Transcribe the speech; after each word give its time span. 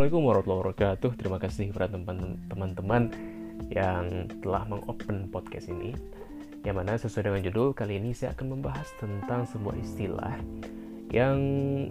Assalamualaikum 0.00 0.32
warahmatullahi 0.32 0.62
wabarakatuh. 0.64 1.10
Terima 1.20 1.36
kasih 1.36 1.64
kepada 1.76 1.92
teman-teman 2.48 3.02
yang 3.68 4.32
telah 4.40 4.64
mengopen 4.64 5.28
podcast 5.28 5.68
ini. 5.68 5.92
Yang 6.64 6.76
mana 6.80 6.96
sesuai 6.96 7.28
dengan 7.28 7.44
judul 7.44 7.76
kali 7.76 8.00
ini 8.00 8.16
saya 8.16 8.32
akan 8.32 8.56
membahas 8.56 8.88
tentang 8.96 9.44
sebuah 9.44 9.76
istilah 9.76 10.40
yang 11.12 11.36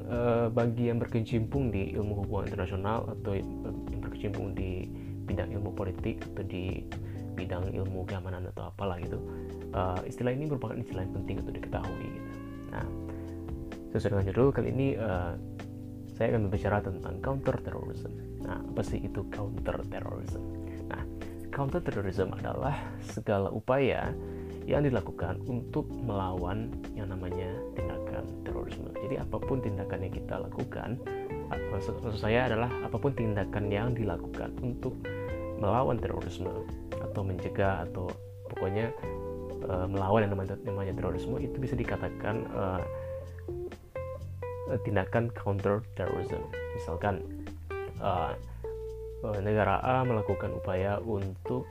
uh, 0.10 0.50
bagi 0.50 0.90
yang 0.90 0.98
berkecimpung 0.98 1.70
di 1.70 1.94
ilmu 1.94 2.26
hubungan 2.26 2.50
internasional 2.50 3.14
atau 3.14 3.38
yang 3.38 4.02
berkecimpung 4.02 4.58
di 4.58 4.90
bidang 5.30 5.54
ilmu 5.54 5.70
politik 5.78 6.26
atau 6.34 6.42
di 6.50 6.82
bidang 7.38 7.70
ilmu 7.78 8.10
keamanan 8.10 8.50
atau 8.50 8.74
apalah 8.74 8.98
gitu. 9.06 9.22
Uh, 9.70 10.02
istilah 10.10 10.34
ini 10.34 10.50
merupakan 10.50 10.74
istilah 10.82 11.06
yang 11.06 11.14
penting 11.14 11.46
untuk 11.46 11.62
diketahui. 11.62 12.10
Gitu. 12.10 12.30
Nah, 12.74 12.90
sesuai 13.94 14.18
dengan 14.18 14.26
judul 14.34 14.48
kali 14.50 14.74
ini 14.74 14.98
uh, 14.98 15.38
saya 16.20 16.36
akan 16.36 16.52
berbicara 16.52 16.84
tentang 16.84 17.16
counter 17.24 17.56
terrorism. 17.64 18.12
Nah, 18.44 18.60
apa 18.60 18.82
sih 18.84 19.00
itu 19.00 19.24
counter 19.32 19.80
terrorism? 19.88 20.44
Nah, 20.92 21.00
counter 21.48 21.80
terrorism 21.80 22.36
adalah 22.36 22.76
segala 23.08 23.48
upaya 23.48 24.12
yang 24.68 24.84
dilakukan 24.84 25.40
untuk 25.48 25.88
melawan 26.04 26.68
yang 26.92 27.08
namanya 27.08 27.48
tindakan 27.72 28.28
terorisme. 28.44 28.92
Jadi 29.00 29.16
apa 29.16 29.40
pun 29.40 29.64
tindakan 29.64 30.00
yang 30.04 30.14
kita 30.14 30.36
lakukan, 30.44 31.00
maksud, 31.72 31.96
maksud 32.04 32.20
saya 32.20 32.52
adalah 32.52 32.68
apa 32.84 33.00
pun 33.00 33.16
tindakan 33.16 33.72
yang 33.72 33.96
dilakukan 33.96 34.52
untuk 34.60 35.00
melawan 35.56 35.96
terorisme 36.04 36.52
atau 37.00 37.22
mencegah 37.24 37.88
atau 37.88 38.12
pokoknya 38.52 38.92
uh, 39.72 39.88
melawan 39.88 40.28
yang 40.28 40.36
namanya, 40.36 40.94
terorisme 40.94 41.40
itu 41.40 41.56
bisa 41.64 41.80
dikatakan 41.80 42.44
uh, 42.52 42.84
tindakan 44.86 45.34
counter 45.34 45.82
terrorism. 45.98 46.42
Misalkan 46.78 47.26
uh, 48.02 48.34
negara 49.44 49.84
A 49.84 50.08
melakukan 50.08 50.56
upaya 50.56 51.02
untuk 51.04 51.68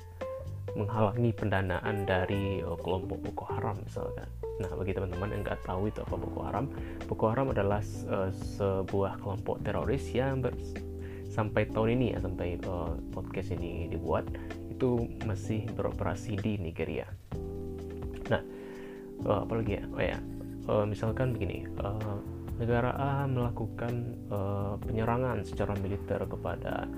menghalangi 0.76 1.32
pendanaan 1.32 2.04
dari 2.04 2.60
kelompok 2.84 3.18
Boko 3.24 3.44
Haram 3.50 3.80
misalkan. 3.80 4.28
Nah, 4.60 4.68
bagi 4.74 4.92
teman-teman 4.92 5.32
yang 5.32 5.42
nggak 5.46 5.64
tahu 5.64 5.88
itu 5.88 6.04
apa 6.04 6.14
Boko 6.18 6.40
Haram, 6.44 6.68
Boko 7.08 7.24
Haram 7.32 7.54
adalah 7.56 7.80
sebuah 8.58 9.22
kelompok 9.22 9.64
teroris 9.64 10.12
yang 10.12 10.44
sampai 11.30 11.70
tahun 11.72 11.96
ini 11.98 12.06
ya 12.12 12.18
sampai 12.20 12.58
podcast 13.14 13.54
ini 13.54 13.86
dibuat 13.88 14.26
itu 14.68 15.08
masih 15.24 15.66
beroperasi 15.72 16.36
di 16.36 16.60
Nigeria. 16.60 17.08
Nah, 18.28 18.42
uh, 19.24 19.42
apalagi 19.46 19.78
ya? 19.78 19.84
Oh 19.94 20.02
ya, 20.04 20.18
misalkan 20.84 21.32
begini. 21.32 21.64
Negara 22.58 22.90
A 22.98 23.24
melakukan 23.30 24.18
uh, 24.28 24.74
penyerangan 24.82 25.46
secara 25.46 25.78
militer 25.78 26.18
kepada 26.26 26.90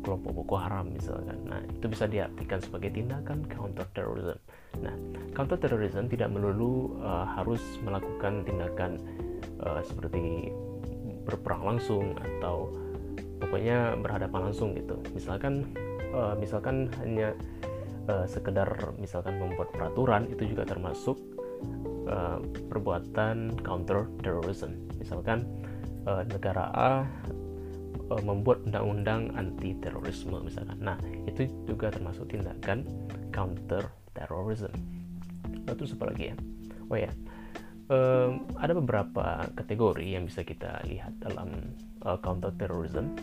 kelompok 0.00 0.32
Boko 0.44 0.56
Haram 0.56 0.88
misalkan. 0.92 1.36
Nah, 1.44 1.60
itu 1.64 1.86
bisa 1.88 2.08
diartikan 2.08 2.60
sebagai 2.60 2.92
tindakan 2.92 3.44
counter 3.48 3.84
terrorism. 3.92 4.38
Nah, 4.80 4.94
counter 5.36 5.60
terrorism 5.60 6.08
tidak 6.08 6.32
melulu 6.32 7.00
uh, 7.00 7.28
harus 7.36 7.60
melakukan 7.84 8.44
tindakan 8.44 8.96
uh, 9.60 9.80
seperti 9.84 10.52
berperang 11.24 11.76
langsung 11.76 12.16
atau 12.16 12.72
pokoknya 13.40 13.96
berhadapan 14.00 14.52
langsung 14.52 14.72
gitu. 14.72 14.96
Misalkan 15.12 15.68
uh, 16.16 16.32
misalkan 16.36 16.88
hanya 17.00 17.36
uh, 18.08 18.24
sekedar 18.24 18.68
misalkan 18.96 19.36
membuat 19.36 19.68
peraturan 19.72 20.28
itu 20.32 20.48
juga 20.48 20.64
termasuk 20.64 21.20
uh, 22.08 22.38
perbuatan 22.68 23.60
counter 23.62 24.08
terrorism. 24.20 24.76
Misalkan 24.98 25.46
uh, 26.06 26.22
negara 26.26 26.70
A 26.72 26.92
uh, 28.10 28.22
membuat 28.22 28.66
undang-undang 28.66 29.32
anti 29.38 29.76
terorisme 29.78 30.40
misalkan. 30.42 30.78
Nah, 30.82 30.96
itu 31.28 31.46
juga 31.66 31.92
termasuk 31.94 32.30
tindakan 32.32 32.84
counter 33.30 33.88
terrorism. 34.12 34.72
Lalu 35.66 35.74
terus 35.76 35.94
apa 35.96 36.04
lagi 36.10 36.24
ya? 36.32 36.36
Oh 36.90 36.98
ya. 36.98 37.12
Um, 37.90 38.46
ada 38.54 38.70
beberapa 38.78 39.50
kategori 39.58 40.06
yang 40.06 40.30
bisa 40.30 40.46
kita 40.46 40.78
lihat 40.86 41.10
dalam 41.18 41.74
uh, 42.06 42.18
counter 42.22 42.54
terrorism. 42.54 43.18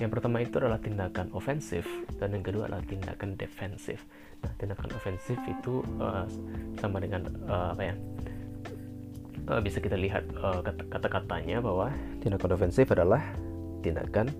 Yang 0.00 0.10
pertama 0.16 0.40
itu 0.40 0.56
adalah 0.56 0.80
tindakan 0.80 1.28
ofensif 1.36 1.84
dan 2.16 2.32
yang 2.32 2.40
kedua 2.40 2.72
adalah 2.72 2.80
tindakan 2.88 3.36
defensif. 3.36 4.00
Nah, 4.40 4.48
tindakan 4.56 4.88
ofensif 4.96 5.36
itu 5.44 5.84
uh, 6.00 6.24
sama 6.80 7.04
dengan 7.04 7.28
uh, 7.44 7.76
apa 7.76 7.82
ya? 7.84 7.94
Uh, 9.44 9.60
bisa 9.60 9.76
kita 9.76 10.00
lihat 10.00 10.24
uh, 10.40 10.64
kata-katanya 10.64 11.60
bahwa 11.60 11.92
tindakan 12.24 12.56
ofensif 12.56 12.88
adalah 12.88 13.20
tindakan 13.84 14.32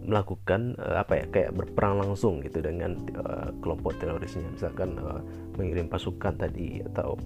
melakukan 0.00 0.80
uh, 0.80 1.04
apa 1.04 1.20
ya 1.20 1.24
kayak 1.28 1.50
berperang 1.52 2.00
langsung 2.00 2.40
gitu 2.40 2.64
dengan 2.64 2.96
uh, 3.20 3.52
kelompok 3.60 4.00
terorisnya 4.00 4.48
misalkan 4.48 4.96
uh, 4.96 5.20
mengirim 5.60 5.92
pasukan 5.92 6.40
tadi 6.40 6.80
atau 6.92 7.20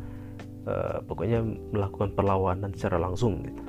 uh, 0.66 0.99
pokoknya 1.06 1.41
melakukan 1.71 2.10
perlawanan 2.19 2.75
secara 2.75 2.99
langsung 2.99 3.47
gitu 3.47 3.62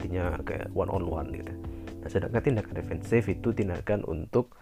intinya 0.00 0.36
kayak 0.44 0.68
one 0.76 0.92
on 0.92 1.04
one 1.08 1.28
gitu 1.32 1.52
Nah, 2.00 2.08
sedangkan 2.08 2.40
tindakan 2.40 2.74
defensif 2.76 3.28
itu 3.28 3.52
tindakan 3.52 4.04
untuk 4.08 4.56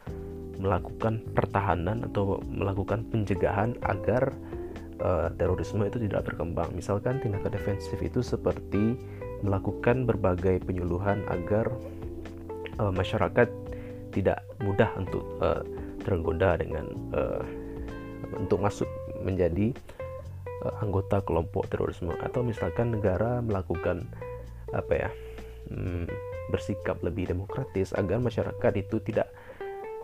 melakukan 0.58 1.22
pertahanan 1.38 2.02
atau 2.10 2.42
melakukan 2.50 3.06
pencegahan 3.14 3.78
agar 3.86 4.34
uh, 4.98 5.30
terorisme 5.38 5.86
itu 5.86 6.02
tidak 6.02 6.26
berkembang. 6.26 6.74
Misalkan 6.74 7.22
tindakan 7.22 7.54
defensif 7.54 7.98
itu 8.02 8.20
seperti 8.20 8.98
melakukan 9.46 10.02
berbagai 10.02 10.66
penyuluhan 10.66 11.22
agar 11.30 11.70
uh, 12.82 12.90
masyarakat 12.90 13.46
tidak 14.10 14.42
mudah 14.58 14.90
untuk 14.98 15.22
uh, 15.38 15.62
tergoda 16.02 16.58
dengan 16.58 16.90
uh, 17.14 17.44
untuk 18.34 18.58
masuk 18.58 18.88
menjadi 19.22 19.70
uh, 20.66 20.74
anggota 20.82 21.22
kelompok 21.22 21.70
terorisme 21.70 22.10
atau 22.18 22.42
misalkan 22.42 22.98
negara 22.98 23.38
melakukan 23.44 24.02
apa 24.74 24.92
ya 25.06 25.10
hmm, 25.70 26.06
bersikap 26.48 27.00
lebih 27.04 27.30
demokratis 27.30 27.92
agar 27.94 28.18
masyarakat 28.20 28.72
itu 28.76 29.00
tidak 29.04 29.28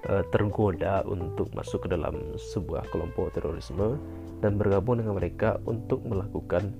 uh, 0.09 0.25
tergoda 0.31 1.03
untuk 1.09 1.51
masuk 1.57 1.89
ke 1.89 1.89
dalam 1.93 2.37
sebuah 2.37 2.89
kelompok 2.93 3.35
terorisme 3.37 3.97
dan 4.45 4.61
bergabung 4.61 5.01
dengan 5.01 5.17
mereka 5.17 5.57
untuk 5.65 6.05
melakukan 6.05 6.73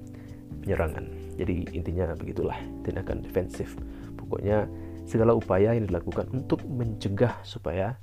penyerangan. 0.65 1.09
Jadi 1.35 1.67
intinya 1.75 2.15
begitulah 2.15 2.57
tindakan 2.87 3.25
defensif. 3.25 3.75
Pokoknya 4.15 4.69
segala 5.05 5.37
upaya 5.37 5.77
yang 5.77 5.89
dilakukan 5.89 6.31
untuk 6.33 6.63
mencegah 6.65 7.41
supaya 7.45 7.97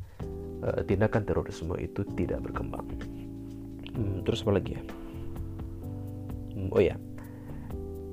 uh, 0.66 0.82
tindakan 0.86 1.24
terorisme 1.26 1.78
itu 1.78 2.06
tidak 2.18 2.42
berkembang. 2.46 2.86
Hmm, 3.92 4.24
terus 4.26 4.42
apa 4.46 4.58
lagi 4.58 4.78
ya? 4.78 4.84
Hmm, 6.58 6.70
oh 6.74 6.82
ya. 6.82 6.96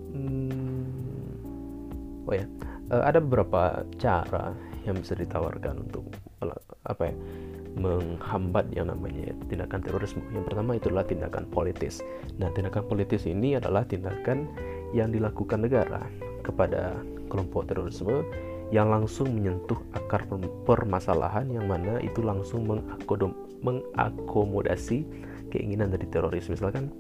Hmm, 0.09 0.89
oh 2.27 2.35
ya 2.35 2.47
uh, 2.93 3.05
ada 3.05 3.21
beberapa 3.21 3.85
cara 4.01 4.53
yang 4.85 4.97
bisa 5.01 5.13
ditawarkan 5.17 5.85
untuk 5.89 6.05
apa 6.89 7.13
ya 7.13 7.15
menghambat 7.79 8.75
yang 8.75 8.91
namanya 8.91 9.31
tindakan 9.47 9.79
terorisme. 9.85 10.25
Yang 10.35 10.51
pertama 10.51 10.75
itu 10.75 10.91
adalah 10.91 11.07
tindakan 11.07 11.47
politis. 11.47 12.03
Nah, 12.41 12.51
tindakan 12.51 12.83
politis 12.91 13.23
ini 13.29 13.55
adalah 13.55 13.87
tindakan 13.87 14.51
yang 14.91 15.15
dilakukan 15.15 15.63
negara 15.63 16.03
kepada 16.43 16.99
kelompok 17.31 17.71
terorisme 17.71 18.27
yang 18.75 18.91
langsung 18.91 19.31
menyentuh 19.31 19.79
akar 19.95 20.27
permasalahan 20.67 21.49
yang 21.55 21.71
mana 21.71 22.03
itu 22.03 22.19
langsung 22.21 22.67
mengakomodasi 23.63 25.07
keinginan 25.55 25.95
dari 25.95 26.09
teroris. 26.11 26.51
Misalkan 26.51 26.91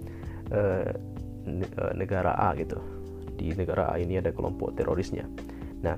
eh, 0.54 0.94
negara 1.96 2.38
A 2.38 2.54
gitu. 2.54 2.78
Di 3.34 3.50
negara 3.54 3.90
A 3.90 3.98
ini 3.98 4.18
ada 4.20 4.30
kelompok 4.30 4.78
terorisnya 4.78 5.26
Nah, 5.84 5.96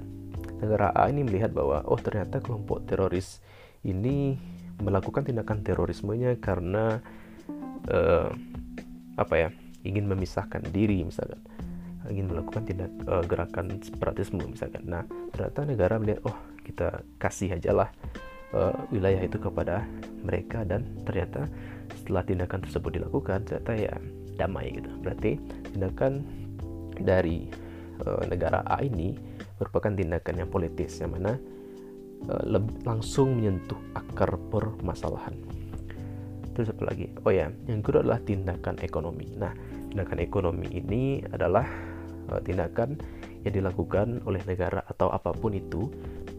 negara 0.60 0.92
A 0.92 1.08
ini 1.08 1.24
melihat 1.24 1.52
bahwa 1.52 1.84
oh 1.88 2.00
ternyata 2.00 2.40
kelompok 2.40 2.84
teroris 2.84 3.40
ini 3.84 4.36
melakukan 4.80 5.24
tindakan 5.24 5.60
terorismenya 5.64 6.36
karena 6.40 7.00
uh, 7.88 8.28
apa 9.16 9.34
ya 9.36 9.48
ingin 9.84 10.08
memisahkan 10.08 10.64
diri 10.72 11.04
misalkan. 11.04 11.40
Ingin 12.08 12.32
melakukan 12.32 12.64
tindak 12.64 12.90
uh, 13.06 13.24
gerakan 13.24 13.80
separatisme 13.84 14.40
misalkan. 14.44 14.84
Nah 14.88 15.04
ternyata 15.32 15.60
negara 15.68 15.94
melihat 16.00 16.24
oh 16.28 16.36
kita 16.64 17.04
kasih 17.20 17.56
aja 17.56 17.72
lah 17.72 17.88
uh, 18.56 18.74
wilayah 18.92 19.20
itu 19.20 19.36
kepada 19.36 19.84
mereka 20.24 20.64
dan 20.64 20.84
ternyata 21.04 21.48
setelah 21.96 22.22
tindakan 22.24 22.60
tersebut 22.64 22.90
dilakukan 23.00 23.44
ternyata 23.44 23.72
ya 23.76 23.94
damai 24.36 24.72
gitu. 24.72 24.90
Berarti 25.04 25.36
tindakan 25.72 26.24
dari 27.00 27.48
uh, 28.04 28.24
negara 28.28 28.64
A 28.64 28.80
ini 28.84 29.29
merupakan 29.60 29.92
tindakan 29.92 30.34
yang 30.40 30.48
politis 30.48 30.98
yang 31.04 31.12
mana 31.12 31.36
uh, 32.32 32.42
langsung 32.88 33.36
menyentuh 33.36 33.78
akar 33.92 34.40
permasalahan. 34.48 35.36
Terus 36.56 36.72
apa 36.74 36.90
lagi? 36.90 37.12
Oh 37.22 37.30
ya, 37.30 37.52
yang 37.68 37.84
kedua 37.84 38.02
adalah 38.02 38.20
tindakan 38.24 38.80
ekonomi. 38.82 39.36
Nah, 39.38 39.52
tindakan 39.92 40.18
ekonomi 40.18 40.66
ini 40.72 41.22
adalah 41.30 41.68
uh, 42.32 42.40
tindakan 42.42 42.98
yang 43.46 43.54
dilakukan 43.62 44.24
oleh 44.24 44.42
negara 44.48 44.80
atau 44.88 45.12
apa 45.12 45.30
pun 45.36 45.52
itu 45.54 45.88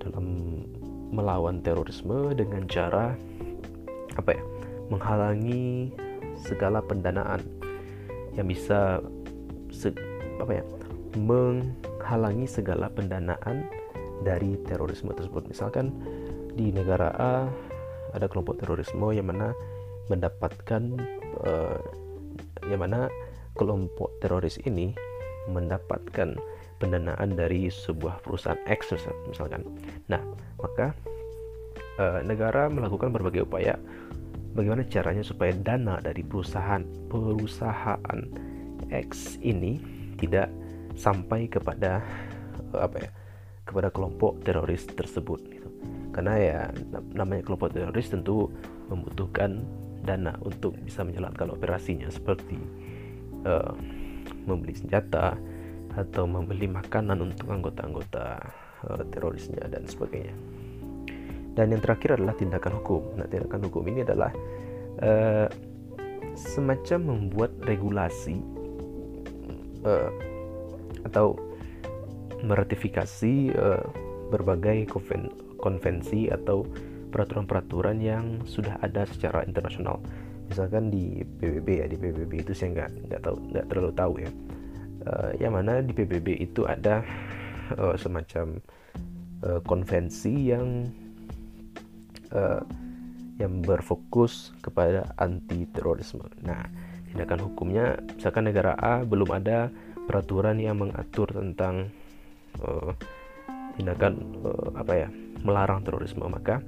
dalam 0.01 0.25
melawan 1.13 1.61
terorisme 1.61 2.33
dengan 2.33 2.65
cara 2.65 3.13
apa 4.15 4.31
ya 4.35 4.43
menghalangi 4.91 5.91
segala 6.39 6.83
pendanaan 6.83 7.43
yang 8.35 8.47
bisa 8.47 8.99
se, 9.71 9.91
apa 10.39 10.63
ya 10.63 10.63
menghalangi 12.01 12.49
segala 12.49 12.89
pendanaan 12.89 13.69
dari 14.25 14.57
terorisme 14.65 15.13
tersebut 15.13 15.45
misalkan 15.45 15.93
di 16.57 16.73
negara 16.73 17.13
A 17.15 17.33
ada 18.17 18.25
kelompok 18.25 18.57
terorisme 18.57 19.13
yang 19.13 19.29
mana 19.29 19.53
mendapatkan 20.09 20.97
uh, 21.45 21.79
yang 22.65 22.81
mana 22.81 23.07
kelompok 23.55 24.11
teroris 24.19 24.57
ini 24.65 24.97
mendapatkan 25.49 26.37
pendanaan 26.81 27.37
dari 27.37 27.69
sebuah 27.69 28.25
perusahaan 28.25 28.57
X 28.65 28.97
misalkan. 29.29 29.65
Nah, 30.09 30.21
maka 30.61 30.93
e, 31.97 32.05
negara 32.25 32.69
melakukan 32.69 33.13
berbagai 33.13 33.45
upaya 33.45 33.77
bagaimana 34.57 34.85
caranya 34.89 35.21
supaya 35.25 35.53
dana 35.53 36.01
dari 36.01 36.25
perusahaan 36.25 36.81
perusahaan 37.09 38.19
X 38.89 39.37
ini 39.41 39.81
tidak 40.17 40.49
sampai 40.95 41.47
kepada 41.47 42.03
apa 42.75 42.97
ya 42.97 43.11
kepada 43.67 43.93
kelompok 43.93 44.41
teroris 44.43 44.83
tersebut 44.89 45.39
gitu. 45.47 45.69
Karena 46.11 46.33
ya 46.35 46.59
namanya 47.15 47.45
kelompok 47.47 47.71
teroris 47.71 48.11
tentu 48.11 48.51
membutuhkan 48.91 49.63
dana 50.03 50.35
untuk 50.43 50.75
bisa 50.81 51.05
menjalankan 51.05 51.55
operasinya 51.55 52.09
seperti 52.11 52.57
uh, 53.45 53.71
membeli 54.43 54.75
senjata 54.75 55.37
atau 55.95 56.23
membeli 56.25 56.67
makanan 56.67 57.19
untuk 57.21 57.47
anggota-anggota 57.51 58.25
uh, 58.91 59.03
terorisnya 59.13 59.63
dan 59.71 59.87
sebagainya. 59.87 60.35
Dan 61.51 61.75
yang 61.75 61.83
terakhir 61.83 62.15
adalah 62.15 62.35
tindakan 62.35 62.79
hukum. 62.79 63.01
Nah, 63.19 63.27
tindakan 63.27 63.67
hukum 63.67 63.83
ini 63.91 64.07
adalah 64.07 64.31
uh, 65.03 65.47
semacam 66.35 66.99
membuat 67.11 67.51
regulasi 67.67 68.39
atau 71.07 71.37
meratifikasi 72.41 73.53
uh, 73.53 73.85
berbagai 74.33 74.89
konven 74.89 75.29
konvensi 75.61 76.31
atau 76.31 76.65
peraturan-peraturan 77.11 78.01
yang 78.01 78.39
sudah 78.47 78.79
ada 78.81 79.05
secara 79.05 79.45
internasional 79.45 80.01
misalkan 80.49 80.91
di 80.91 81.23
PBB 81.23 81.67
ya 81.83 81.85
di 81.87 81.97
PBB 81.99 82.43
itu 82.43 82.51
saya 82.51 82.69
nggak 82.75 82.89
nggak 83.07 83.21
tahu 83.23 83.35
nggak 83.53 83.65
terlalu 83.71 83.91
tahu 83.93 84.13
ya 84.19 84.31
uh, 85.07 85.31
yang 85.37 85.53
mana 85.55 85.79
di 85.79 85.93
PBB 85.93 86.41
itu 86.41 86.65
ada 86.65 87.05
uh, 87.77 87.95
semacam 87.95 88.59
uh, 89.45 89.59
konvensi 89.63 90.51
yang 90.51 90.89
uh, 92.33 92.63
yang 93.39 93.65
berfokus 93.65 94.53
kepada 94.61 95.17
anti 95.17 95.65
terorisme. 95.73 96.29
Nah, 96.45 96.61
tindakan 97.09 97.49
hukumnya 97.49 97.97
misalkan 98.13 98.45
negara 98.45 98.77
A 98.77 99.01
belum 99.01 99.33
ada 99.33 99.73
peraturan 100.11 100.59
yang 100.59 100.75
mengatur 100.75 101.31
tentang 101.31 101.87
uh, 102.59 102.91
tindakan 103.79 104.19
uh, 104.43 104.75
apa 104.75 105.07
ya 105.07 105.07
melarang 105.47 105.87
terorisme 105.87 106.27
maka 106.27 106.59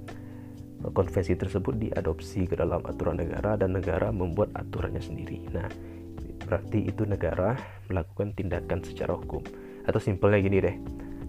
konvensi 0.96 1.36
tersebut 1.36 1.76
diadopsi 1.76 2.48
ke 2.48 2.56
dalam 2.56 2.80
aturan 2.88 3.20
negara 3.20 3.60
dan 3.60 3.76
negara 3.76 4.12
membuat 4.12 4.52
aturannya 4.56 5.00
sendiri. 5.00 5.40
Nah, 5.52 5.68
berarti 6.44 6.88
itu 6.88 7.08
negara 7.08 7.56
melakukan 7.88 8.36
tindakan 8.36 8.84
secara 8.84 9.16
hukum. 9.16 9.40
Atau 9.88 10.04
simpelnya 10.04 10.44
gini 10.44 10.60
deh, 10.60 10.76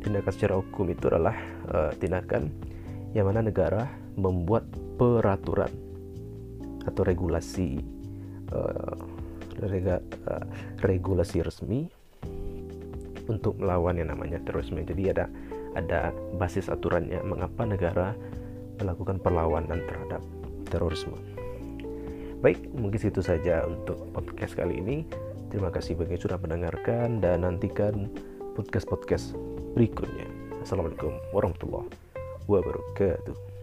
tindakan 0.02 0.32
secara 0.34 0.54
hukum 0.58 0.90
itu 0.90 1.06
adalah 1.06 1.38
uh, 1.70 1.94
tindakan 1.94 2.50
yang 3.14 3.30
mana 3.30 3.46
negara 3.46 3.86
membuat 4.18 4.66
peraturan 4.98 5.70
atau 6.82 7.02
regulasi 7.06 7.78
uh, 8.50 8.98
uh, 9.62 10.44
regulasi 10.82 11.46
resmi 11.46 11.86
untuk 13.28 13.56
melawan 13.56 13.96
yang 13.96 14.12
namanya 14.12 14.40
terorisme. 14.44 14.82
Jadi 14.84 15.12
ada 15.14 15.26
ada 15.74 16.14
basis 16.38 16.70
aturannya 16.70 17.20
mengapa 17.26 17.66
negara 17.66 18.14
melakukan 18.78 19.18
perlawanan 19.22 19.82
terhadap 19.86 20.22
terorisme. 20.70 21.14
Baik, 22.44 22.60
mungkin 22.76 23.00
itu 23.00 23.24
saja 23.24 23.64
untuk 23.64 23.96
podcast 24.12 24.52
kali 24.58 24.76
ini. 24.76 24.96
Terima 25.48 25.70
kasih 25.70 25.96
bagi 25.96 26.18
sudah 26.18 26.36
mendengarkan 26.36 27.22
dan 27.22 27.46
nantikan 27.46 28.10
podcast-podcast 28.58 29.32
berikutnya. 29.72 30.26
Assalamualaikum 30.60 31.14
warahmatullahi 31.32 31.88
wabarakatuh. 32.50 33.53